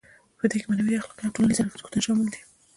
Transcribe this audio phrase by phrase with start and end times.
[0.37, 2.41] په دې کې معنوي، اخلاقي او ټولنیز ارزښتونه شامل دي.